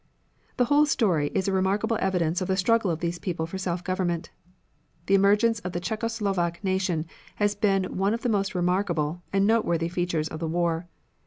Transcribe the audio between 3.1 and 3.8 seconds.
little people for